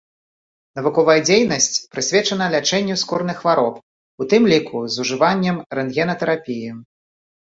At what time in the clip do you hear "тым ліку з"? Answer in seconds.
4.31-5.05